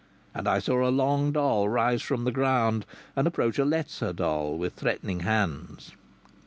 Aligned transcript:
And 0.33 0.47
I 0.47 0.57
saw 0.57 0.83
a 0.83 0.89
long 0.89 1.31
doll 1.31 1.69
rise 1.69 2.01
from 2.01 2.23
the 2.23 2.31
ground 2.31 2.87
and 3.15 3.27
approach 3.27 3.59
a 3.59 3.65
lesser 3.65 4.11
doll 4.13 4.57
with 4.57 4.73
threatening 4.73 5.19
hands. 5.19 5.91